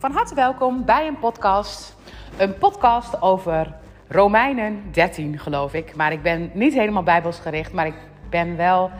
[0.00, 1.96] Van harte welkom bij een podcast.
[2.36, 3.74] Een podcast over
[4.08, 5.96] Romeinen 13, geloof ik.
[5.96, 7.94] Maar ik ben niet helemaal bijbelsgericht, maar ik
[8.30, 8.90] ben wel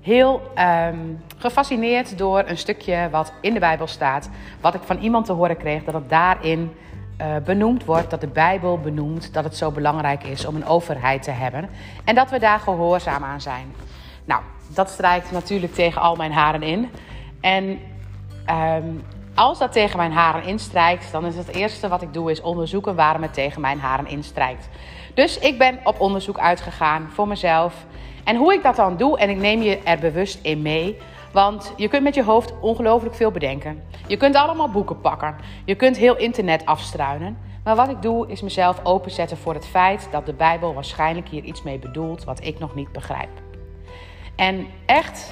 [0.00, 0.98] heel ehm,
[1.36, 4.30] gefascineerd door een stukje wat in de Bijbel staat.
[4.60, 6.72] Wat ik van iemand te horen kreeg, dat het daarin
[7.20, 11.22] uh, benoemd wordt, dat de Bijbel benoemt dat het zo belangrijk is om een overheid
[11.22, 11.68] te hebben.
[12.04, 13.72] En dat we daar gehoorzaam aan zijn.
[14.24, 14.42] Nou,
[14.74, 16.90] dat strijkt natuurlijk tegen al mijn haren in.
[17.40, 17.78] En
[18.44, 18.84] ehm,
[19.34, 22.94] als dat tegen mijn haren instrijkt, dan is het eerste wat ik doe is onderzoeken
[22.94, 24.68] waarom het tegen mijn haren instrijkt.
[25.14, 27.74] Dus ik ben op onderzoek uitgegaan voor mezelf.
[28.24, 30.96] En hoe ik dat dan doe, en ik neem je er bewust in mee.
[31.32, 33.82] Want je kunt met je hoofd ongelooflijk veel bedenken.
[34.06, 35.36] Je kunt allemaal boeken pakken.
[35.64, 37.38] Je kunt heel internet afstruinen.
[37.64, 41.42] Maar wat ik doe, is mezelf openzetten voor het feit dat de Bijbel waarschijnlijk hier
[41.42, 43.30] iets mee bedoelt wat ik nog niet begrijp.
[44.36, 45.30] En echt,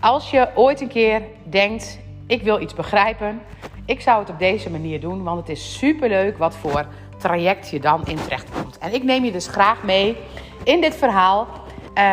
[0.00, 3.40] als je ooit een keer denkt: ik wil iets begrijpen,
[3.84, 6.86] ik zou het op deze manier doen, want het is superleuk wat voor
[7.18, 8.78] traject je dan in terecht komt.
[8.78, 10.16] En ik neem je dus graag mee
[10.64, 11.48] in dit verhaal.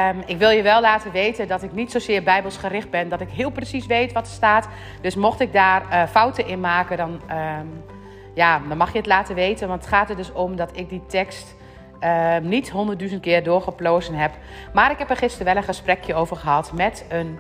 [0.10, 3.30] Um, ik wil je wel laten weten dat ik niet zozeer bijbelsgericht ben, dat ik
[3.30, 4.68] heel precies weet wat er staat.
[5.02, 7.84] Dus mocht ik daar uh, fouten in maken, dan, um,
[8.34, 9.68] ja, dan mag je het laten weten.
[9.68, 11.56] Want het gaat er dus om dat ik die tekst
[12.04, 14.32] uh, niet honderdduizend keer doorgeplozen heb.
[14.74, 17.40] Maar ik heb er gisteren wel een gesprekje over gehad met een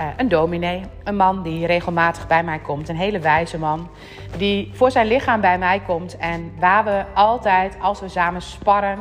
[0.00, 3.88] uh, een dominee, een man die regelmatig bij mij komt, een hele wijze man,
[4.36, 8.98] die voor zijn lichaam bij mij komt en waar we altijd, als we samen sparren,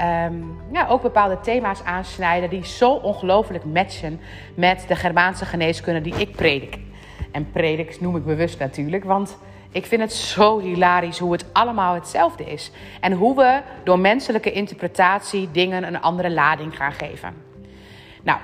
[0.00, 4.20] um, ja, ook bepaalde thema's aansnijden die zo ongelooflijk matchen
[4.54, 6.78] met de Germaanse geneeskunde die ik predik.
[7.32, 9.38] En predik noem ik bewust natuurlijk, want
[9.72, 12.70] ik vind het zo hilarisch hoe het allemaal hetzelfde is.
[13.00, 17.34] En hoe we door menselijke interpretatie dingen een andere lading gaan geven.
[18.22, 18.38] Nou,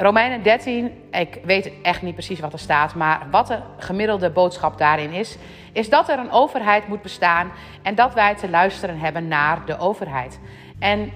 [0.00, 4.78] Romeinen 13, ik weet echt niet precies wat er staat, maar wat de gemiddelde boodschap
[4.78, 5.36] daarin is,
[5.72, 7.50] is dat er een overheid moet bestaan
[7.82, 10.40] en dat wij te luisteren hebben naar de overheid.
[10.78, 11.12] En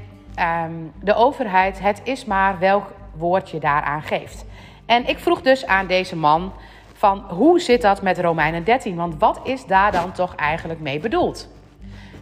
[0.64, 4.44] um, de overheid, het is maar welk woord je daaraan geeft.
[4.86, 6.52] En ik vroeg dus aan deze man
[6.92, 8.96] van hoe zit dat met Romeinen 13?
[8.96, 11.48] Want wat is daar dan toch eigenlijk mee bedoeld?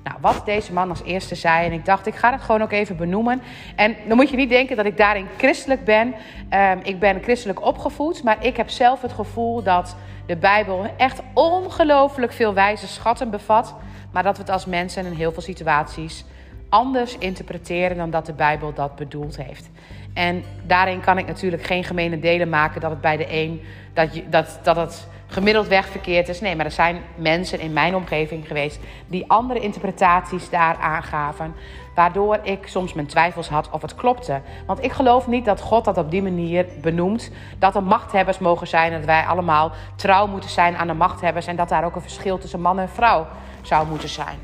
[0.05, 1.67] Nou, wat deze man als eerste zei.
[1.67, 3.43] En ik dacht, ik ga het gewoon ook even benoemen.
[3.77, 6.15] En dan moet je niet denken dat ik daarin christelijk ben.
[6.55, 8.23] Um, ik ben christelijk opgevoed.
[8.23, 9.97] Maar ik heb zelf het gevoel dat
[10.27, 13.75] de Bijbel echt ongelooflijk veel wijze schatten bevat.
[14.13, 16.25] Maar dat we het als mensen in heel veel situaties
[16.69, 19.71] anders interpreteren dan dat de Bijbel dat bedoeld heeft.
[20.15, 23.63] En daarin kan ik natuurlijk geen gemene delen maken dat het bij de een
[23.93, 26.41] dat, je, dat, dat het gemiddeld weg verkeerd is.
[26.41, 31.55] Nee, maar er zijn mensen in mijn omgeving geweest die andere interpretaties daar aangaven.
[31.95, 34.41] Waardoor ik soms mijn twijfels had of het klopte.
[34.67, 37.31] Want ik geloof niet dat God dat op die manier benoemt.
[37.59, 38.93] Dat er machthebbers mogen zijn.
[38.93, 41.47] Dat wij allemaal trouw moeten zijn aan de machthebbers.
[41.47, 43.27] En dat daar ook een verschil tussen man en vrouw
[43.63, 44.39] zou moeten zijn.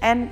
[0.00, 0.30] En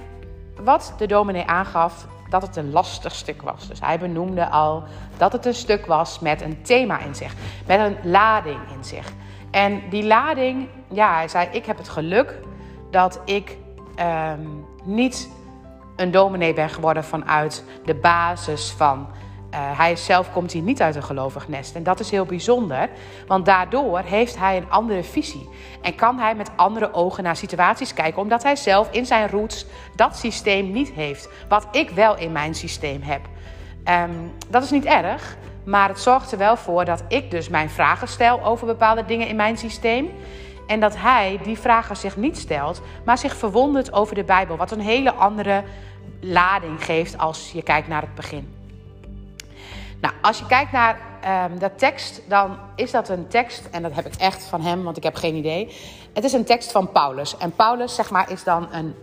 [0.61, 3.69] wat de dominee aangaf, dat het een lastig stuk was.
[3.69, 4.83] Dus hij benoemde al
[5.17, 7.35] dat het een stuk was met een thema in zich.
[7.67, 9.13] Met een lading in zich.
[9.57, 12.39] En die lading, ja, hij zei: Ik heb het geluk
[12.91, 13.57] dat ik
[14.01, 15.31] um, niet
[15.97, 19.07] een dominee ben geworden vanuit de basis van.
[19.51, 21.75] Uh, hij zelf komt hier niet uit een gelovig nest.
[21.75, 22.91] En dat is heel bijzonder,
[23.27, 25.49] want daardoor heeft hij een andere visie.
[25.83, 29.67] En kan hij met andere ogen naar situaties kijken, omdat hij zelf in zijn roots
[29.95, 31.29] dat systeem niet heeft.
[31.49, 33.21] Wat ik wel in mijn systeem heb.
[33.89, 37.71] Um, dat is niet erg, maar het zorgt er wel voor dat ik dus mijn
[37.71, 40.11] vragen stel over bepaalde dingen in mijn systeem.
[40.67, 44.57] En dat hij die vragen zich niet stelt, maar zich verwondert over de Bijbel.
[44.57, 45.63] Wat een hele andere
[46.21, 48.55] lading geeft als je kijkt naar het begin.
[50.01, 50.99] Nou, als je kijkt naar
[51.51, 54.83] um, de tekst, dan is dat een tekst, en dat heb ik echt van hem,
[54.83, 55.77] want ik heb geen idee.
[56.13, 57.37] Het is een tekst van Paulus.
[57.37, 58.95] En Paulus, zeg maar, is dan een,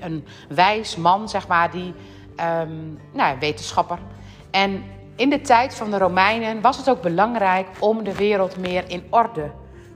[0.00, 1.94] een wijs man, zeg maar, die,
[2.40, 3.98] um, nou, wetenschapper.
[4.50, 4.84] En
[5.16, 9.06] in de tijd van de Romeinen was het ook belangrijk om de wereld meer in
[9.10, 9.50] orde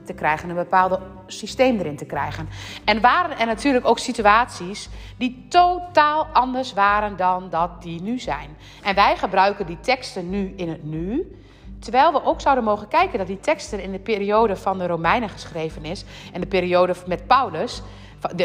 [0.04, 2.48] te krijgen, een bepaald systeem erin te krijgen.
[2.84, 4.88] En waren er natuurlijk ook situaties
[5.18, 8.56] die totaal anders waren dan dat die nu zijn.
[8.82, 11.36] En wij gebruiken die teksten nu in het nu.
[11.78, 15.28] Terwijl we ook zouden mogen kijken dat die teksten in de periode van de Romeinen
[15.28, 16.04] geschreven is.
[16.32, 17.82] En de periode met Paulus,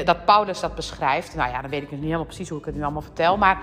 [0.05, 1.35] dat Paulus dat beschrijft.
[1.35, 3.37] Nou ja, dan weet ik niet helemaal precies hoe ik het nu allemaal vertel.
[3.37, 3.61] Maar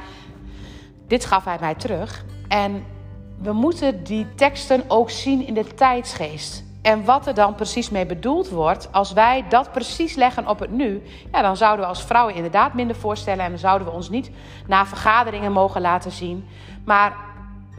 [1.06, 2.24] dit gaf hij mij terug.
[2.48, 2.84] En
[3.38, 6.64] we moeten die teksten ook zien in de tijdsgeest.
[6.82, 10.70] En wat er dan precies mee bedoeld wordt, als wij dat precies leggen op het
[10.70, 11.02] nu,
[11.32, 14.30] ja, dan zouden we als vrouwen inderdaad minder voorstellen en dan zouden we ons niet
[14.66, 16.48] naar vergaderingen mogen laten zien.
[16.84, 17.16] Maar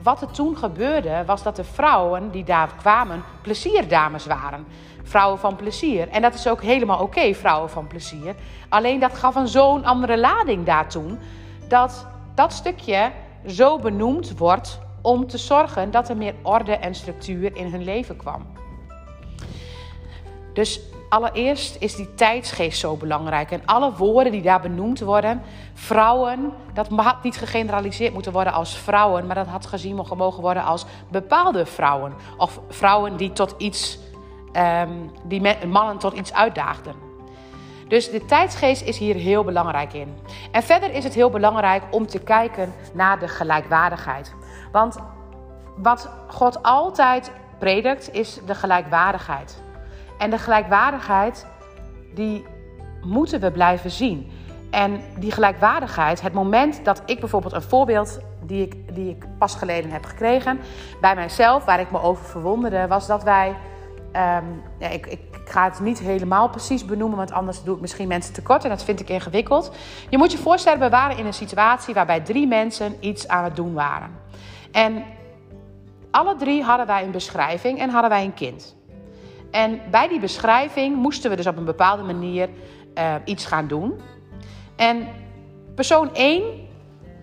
[0.05, 4.65] wat er toen gebeurde, was dat de vrouwen die daar kwamen plezierdames waren.
[5.03, 6.09] Vrouwen van plezier.
[6.09, 8.35] En dat is ook helemaal oké, vrouwen van plezier.
[8.69, 11.19] Alleen dat gaf een zo'n andere lading daar toen.
[11.67, 13.11] Dat dat stukje
[13.47, 18.17] zo benoemd wordt om te zorgen dat er meer orde en structuur in hun leven
[18.17, 18.45] kwam.
[20.53, 23.51] Dus allereerst is die tijdsgeest zo belangrijk.
[23.51, 25.41] En alle woorden die daar benoemd worden,
[25.73, 30.63] vrouwen, dat had niet gegeneraliseerd moeten worden als vrouwen, maar dat had gezien mogen worden
[30.63, 32.13] als bepaalde vrouwen.
[32.37, 33.99] Of vrouwen die tot iets,
[34.53, 37.05] um, die mannen tot iets uitdaagden.
[37.87, 40.17] Dus de tijdsgeest is hier heel belangrijk in.
[40.51, 44.33] En verder is het heel belangrijk om te kijken naar de gelijkwaardigheid.
[44.71, 44.97] Want
[45.75, 49.63] wat God altijd predikt, is de gelijkwaardigheid.
[50.17, 51.45] En de gelijkwaardigheid,
[52.13, 52.45] die
[53.03, 54.31] moeten we blijven zien.
[54.69, 59.55] En die gelijkwaardigheid, het moment dat ik bijvoorbeeld een voorbeeld die ik, die ik pas
[59.55, 60.59] geleden heb gekregen
[61.01, 63.55] bij mijzelf, waar ik me over verwonderde, was dat wij.
[64.11, 64.43] Ehm,
[64.79, 68.33] ja, ik, ik, ga het niet helemaal precies benoemen, want anders doe ik misschien mensen
[68.33, 69.71] tekort en dat vind ik ingewikkeld.
[70.09, 73.55] Je moet je voorstellen, we waren in een situatie waarbij drie mensen iets aan het
[73.55, 74.11] doen waren.
[74.71, 75.03] En
[76.11, 78.75] alle drie hadden wij een beschrijving en hadden wij een kind.
[79.55, 82.49] En bij die beschrijving moesten we dus op een bepaalde manier
[82.97, 84.01] uh, iets gaan doen.
[84.75, 85.07] En
[85.75, 86.43] persoon 1,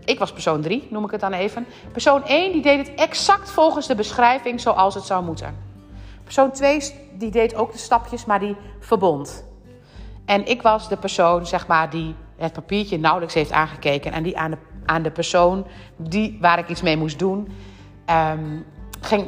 [0.05, 1.67] ik was persoon 3, noem ik het dan even.
[1.93, 5.56] Persoon 1 die deed het exact volgens de beschrijving zoals het zou moeten.
[6.25, 6.81] Persoon 2
[7.19, 9.44] die deed ook de stapjes, maar die verbond.
[10.25, 14.12] En ik was de persoon, zeg maar, die het papiertje nauwelijks heeft aangekeken.
[14.12, 17.49] En die aan de, aan de persoon die, waar ik iets mee moest doen,
[18.11, 18.64] um,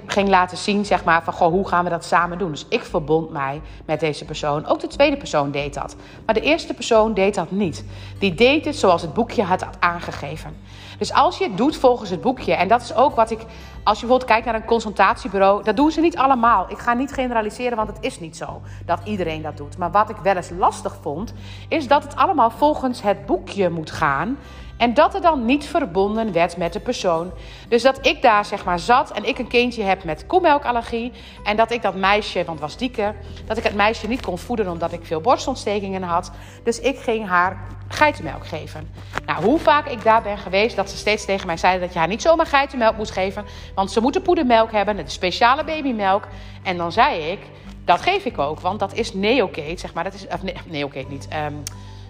[0.07, 2.51] ging, laten zien, zeg maar, van goh, hoe gaan we dat samen doen.
[2.51, 4.67] Dus ik verbond mij met deze persoon.
[4.67, 5.97] Ook de tweede persoon deed dat.
[6.27, 7.85] Maar de eerste persoon deed dat niet.
[8.19, 10.57] Die deed het zoals het boekje had aangegeven.
[10.99, 13.39] Dus als je het doet volgens het boekje, en dat is ook wat ik,
[13.85, 16.67] als je bijvoorbeeld kijkt naar een consultatiebureau, dat doen ze niet allemaal.
[16.69, 19.79] Ik ga niet generaliseren, want het is niet zo dat iedereen dat doet.
[19.79, 21.35] Maar wat ik wel eens lastig vond,
[21.69, 24.39] is dat het allemaal volgens het boekje moet gaan.
[24.77, 27.33] En dat er dan niet verbonden werd met de persoon.
[27.69, 31.13] Dus dat ik daar zeg maar zat en ik een kindje heb met koemelkallergie.
[31.45, 33.15] En dat ik dat meisje, want was dieke,
[33.47, 36.31] dat ik het meisje niet kon voeden omdat ik veel borstontstekingen had.
[36.63, 38.91] Dus ik ging haar geitenmelk geven.
[39.27, 41.99] Nou, hoe vaak ik daar ben geweest, dat ze steeds tegen mij zeiden dat je
[41.99, 43.45] haar niet zomaar geitenmelk moest geven.
[43.75, 46.27] Want ze moeten poedermelk hebben, is speciale babymelk.
[46.63, 47.39] En dan zei ik,
[47.85, 50.05] dat geef ik ook, want dat is neocate, zeg maar.
[50.05, 51.29] Dat is, of nee, neocate niet.
[51.47, 51.63] Um,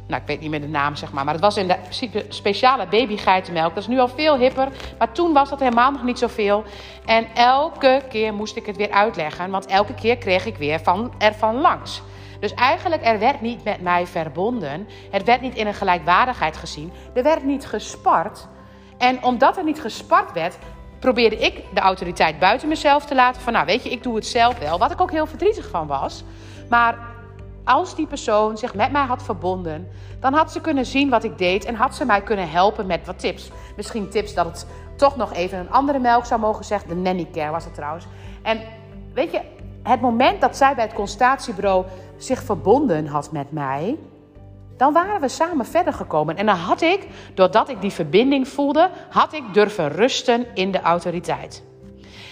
[0.07, 1.25] nou, ik weet niet meer de naam, zeg maar.
[1.25, 3.75] Maar het was in de speciale babygeitenmelk.
[3.75, 4.69] Dat is nu al veel hipper.
[4.99, 6.65] Maar toen was dat helemaal nog niet zoveel.
[7.05, 9.51] En elke keer moest ik het weer uitleggen.
[9.51, 12.03] Want elke keer kreeg ik weer van, ervan langs.
[12.41, 14.89] Dus eigenlijk, er werd niet met mij verbonden.
[15.11, 16.93] Het werd niet in een gelijkwaardigheid gezien.
[17.15, 18.47] Er werd niet gespart.
[18.99, 20.59] En omdat er niet gespart werd,
[21.01, 23.43] probeerde ik de autoriteit buiten mezelf te laten.
[23.43, 24.79] Van nou, weet je, ik doe het zelf wel.
[24.79, 26.25] Wat ik ook heel verdrietig van was.
[26.69, 27.14] Maar
[27.65, 29.89] als die persoon zich met mij had verbonden,
[30.21, 33.07] dan had ze kunnen zien wat ik deed en had ze mij kunnen helpen met
[33.07, 33.51] wat tips.
[33.77, 34.67] Misschien tips dat het
[34.97, 36.89] toch nog even een andere melk zou mogen zeggen.
[36.89, 38.07] De nanny care was het trouwens.
[38.43, 38.61] En
[39.15, 39.41] weet je,
[39.83, 41.85] het moment dat zij bij het consultatiebureau
[42.17, 43.99] zich verbonden had met mij,
[44.77, 46.37] dan waren we samen verder gekomen.
[46.37, 50.81] En dan had ik, doordat ik die verbinding voelde, had ik durven rusten in de
[50.81, 51.63] autoriteit.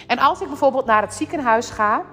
[0.07, 2.03] En als ik bijvoorbeeld naar het ziekenhuis ga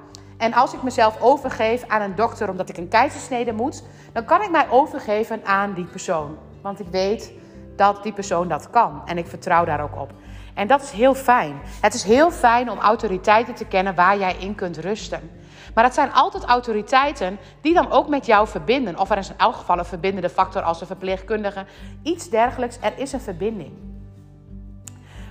[0.41, 3.83] en als ik mezelf overgeef aan een dokter omdat ik een keizersnede moet,
[4.13, 6.37] dan kan ik mij overgeven aan die persoon.
[6.63, 7.33] Want ik weet
[7.77, 10.13] dat die persoon dat kan en ik vertrouw daar ook op.
[10.55, 11.61] En dat is heel fijn.
[11.81, 15.31] Het is heel fijn om autoriteiten te kennen waar jij in kunt rusten.
[15.75, 18.99] Maar het zijn altijd autoriteiten die dan ook met jou verbinden.
[18.99, 21.65] Of er is in elk geval een verbindende factor als een verpleegkundige.
[22.03, 23.73] Iets dergelijks, er is een verbinding.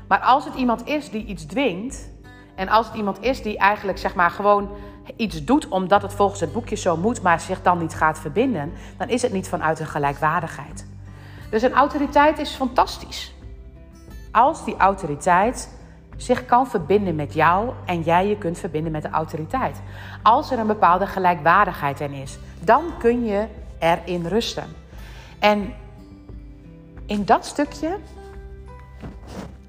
[0.07, 2.09] Maar als het iemand is die iets dwingt,
[2.59, 4.69] en als het iemand is die eigenlijk zeg maar gewoon
[5.15, 8.73] iets doet omdat het volgens het boekje zo moet, maar zich dan niet gaat verbinden,
[8.97, 10.85] dan is het niet vanuit een gelijkwaardigheid.
[11.49, 13.33] Dus een autoriteit is fantastisch.
[14.31, 15.77] Als die autoriteit
[16.17, 19.81] zich kan verbinden met jou en jij je kunt verbinden met de autoriteit.
[20.23, 23.47] Als er een bepaalde gelijkwaardigheid in is, dan kun je
[23.79, 24.75] erin rusten.
[25.39, 25.73] En
[27.05, 27.97] in dat stukje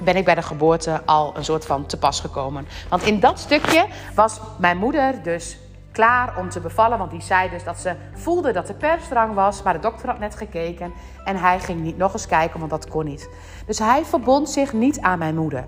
[0.00, 2.66] ben ik bij de geboorte al een soort van te pas gekomen.
[2.88, 5.58] Want in dat stukje was mijn moeder dus
[5.92, 6.98] klaar om te bevallen.
[6.98, 9.62] Want die zei dus dat ze voelde dat de persdrang was.
[9.62, 10.92] Maar de dokter had net gekeken.
[11.24, 13.28] En hij ging niet nog eens kijken, want dat kon niet.
[13.66, 15.64] Dus hij verbond zich niet aan mijn moeder.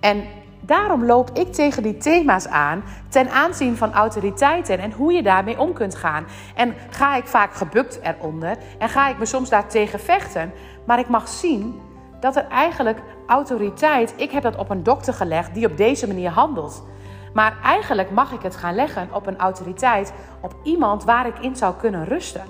[0.00, 0.24] En
[0.60, 5.58] daarom loop ik tegen die thema's aan ten aanzien van autoriteiten en hoe je daarmee
[5.58, 6.26] om kunt gaan.
[6.54, 10.52] En ga ik vaak gebukt eronder en ga ik me soms daar tegen vechten.
[10.86, 11.80] Maar ik mag zien
[12.20, 16.30] dat er eigenlijk autoriteit, ik heb dat op een dokter gelegd die op deze manier
[16.30, 16.84] handelt.
[17.32, 21.56] Maar eigenlijk mag ik het gaan leggen op een autoriteit, op iemand waar ik in
[21.56, 22.44] zou kunnen rusten.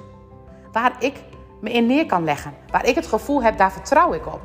[0.73, 1.23] Waar ik
[1.61, 2.52] me in neer kan leggen.
[2.71, 4.40] Waar ik het gevoel heb, daar vertrouw ik op.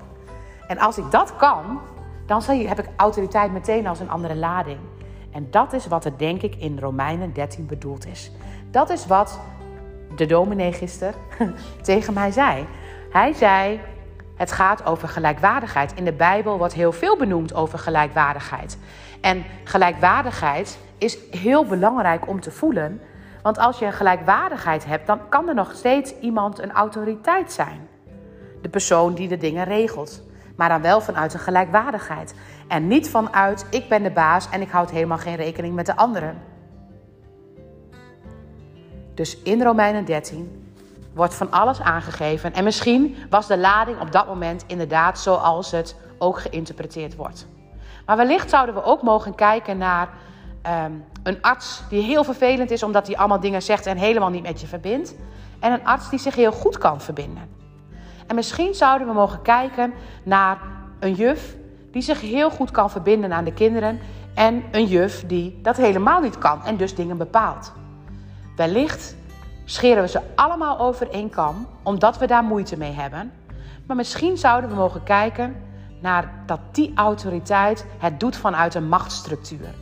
[0.67, 1.79] En als ik dat kan,
[2.25, 4.79] dan heb ik autoriteit meteen als een andere lading.
[5.31, 8.31] En dat is wat er denk ik in Romeinen 13 bedoeld is.
[8.71, 9.39] Dat is wat
[10.15, 11.13] de dominee gisteren
[11.81, 12.65] tegen mij zei.
[13.09, 13.79] Hij zei,
[14.39, 15.93] het gaat over gelijkwaardigheid.
[15.95, 18.77] In de Bijbel wordt heel veel benoemd over gelijkwaardigheid.
[19.21, 23.01] En gelijkwaardigheid is heel belangrijk om te voelen.
[23.41, 27.87] Want als je een gelijkwaardigheid hebt, dan kan er nog steeds iemand een autoriteit zijn.
[28.61, 30.23] De persoon die de dingen regelt.
[30.55, 32.35] Maar dan wel vanuit een gelijkwaardigheid.
[32.67, 35.95] En niet vanuit ik ben de baas en ik houd helemaal geen rekening met de
[35.95, 36.41] anderen.
[39.13, 40.68] Dus in Romeinen 13
[41.13, 42.53] wordt van alles aangegeven.
[42.53, 47.47] En misschien was de lading op dat moment inderdaad zoals het ook geïnterpreteerd wordt.
[48.05, 50.09] Maar wellicht zouden we ook mogen kijken naar
[50.61, 50.91] ehm,
[51.23, 54.61] een arts die heel vervelend is omdat hij allemaal dingen zegt en helemaal niet met
[54.61, 55.15] je verbindt.
[55.59, 57.49] En een arts die zich heel goed kan verbinden.
[58.27, 60.57] En misschien zouden we mogen kijken naar
[60.99, 61.55] een juf
[61.91, 63.99] die zich heel goed kan verbinden aan de kinderen.
[64.33, 67.73] En een juf die dat helemaal niet kan en dus dingen bepaalt.
[68.55, 69.15] Wellicht
[69.69, 73.31] scheren we ze allemaal over één kam, omdat we daar moeite mee hebben.
[73.85, 75.55] Maar misschien zouden we mogen kijken
[75.99, 79.73] naar dat die autoriteit het doet vanuit een machtsstructuur.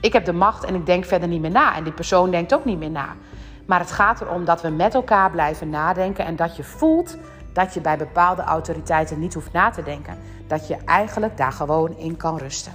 [0.00, 1.74] Ik heb de macht en ik denk verder niet meer na.
[1.74, 3.14] En die persoon denkt ook niet meer na.
[3.66, 7.16] Maar het gaat erom dat we met elkaar blijven nadenken en dat je voelt
[7.52, 10.18] dat je bij bepaalde autoriteiten niet hoeft na te denken.
[10.46, 12.72] Dat je eigenlijk daar gewoon in kan rusten.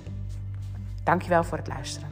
[1.03, 2.11] Dankjewel voor het luisteren.